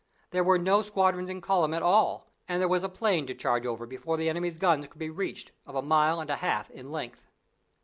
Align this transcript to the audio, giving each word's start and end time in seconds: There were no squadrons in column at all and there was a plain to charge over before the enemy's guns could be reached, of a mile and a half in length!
There 0.31 0.43
were 0.43 0.57
no 0.57 0.81
squadrons 0.81 1.29
in 1.29 1.41
column 1.41 1.75
at 1.75 1.83
all 1.83 2.25
and 2.47 2.59
there 2.59 2.67
was 2.67 2.81
a 2.81 2.89
plain 2.89 3.27
to 3.27 3.35
charge 3.35 3.67
over 3.67 3.85
before 3.85 4.17
the 4.17 4.29
enemy's 4.29 4.57
guns 4.57 4.87
could 4.87 4.97
be 4.97 5.11
reached, 5.11 5.51
of 5.63 5.75
a 5.75 5.83
mile 5.83 6.19
and 6.19 6.31
a 6.31 6.37
half 6.37 6.71
in 6.71 6.89
length! 6.89 7.27